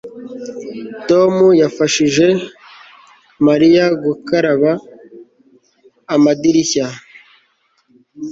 Tom 1.09 1.35
yafashije 1.61 2.25
Mariya 3.47 3.85
gukaraba 4.03 4.71
amadirishya 6.15 6.85